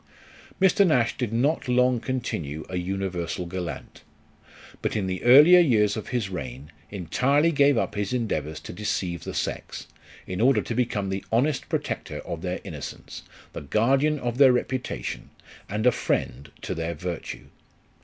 Mr. 0.59 0.83
Nash 0.87 1.15
did 1.15 1.31
not 1.31 1.67
long 1.67 1.99
continue 1.99 2.65
a 2.69 2.77
universal 2.79 3.45
gallant; 3.45 4.01
but 4.81 4.95
in 4.95 5.05
the 5.05 5.21
earlier 5.23 5.59
years 5.59 5.95
of 5.95 6.07
his 6.07 6.27
reign, 6.27 6.71
entirely 6.89 7.51
gave 7.51 7.77
up 7.77 7.93
his 7.93 8.11
endeavours 8.11 8.59
to 8.61 8.73
deceive 8.73 9.23
the 9.25 9.33
sex, 9.35 9.85
in 10.25 10.41
order 10.41 10.63
to 10.63 10.73
become 10.73 11.09
the 11.09 11.23
honest 11.31 11.69
protector 11.69 12.17
of 12.25 12.41
their 12.41 12.59
innocence, 12.63 13.21
the 13.53 13.61
guardian 13.61 14.17
of 14.17 14.39
their 14.39 14.51
reputation, 14.51 15.29
and 15.69 15.85
a 15.85 15.91
friend 15.91 16.51
to 16.63 16.73
their 16.73 16.95
virtue. 16.95 17.49